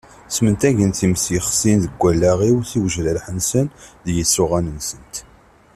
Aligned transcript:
Smentagen 0.35 0.91
times 0.99 1.23
yexsin 1.33 1.77
deg 1.85 1.99
allaɣ-iw 2.11 2.57
s 2.69 2.71
uwejrireḥ-nsen 2.77 3.65
d 4.05 4.07
yisuɣan-nsent. 4.15 5.15